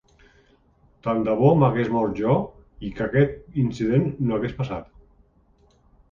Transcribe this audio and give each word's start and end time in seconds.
Tant 1.07 1.19
de 1.25 1.33
bo 1.41 1.49
m’hagués 1.63 1.91
mort 1.95 2.15
jo 2.19 2.37
i 2.87 2.89
que 2.99 3.05
aquest 3.07 3.59
incident 3.65 4.07
no 4.31 4.39
hagués 4.39 4.55
passat. 4.63 4.89